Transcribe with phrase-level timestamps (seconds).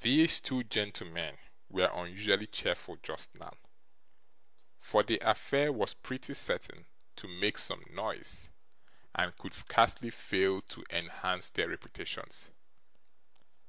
[0.00, 1.38] These two gentlemen
[1.68, 3.56] were unusually cheerful just now;
[4.80, 6.84] for the affair was pretty certain
[7.14, 8.48] to make some noise,
[9.14, 12.50] and could scarcely fail to enhance their reputations.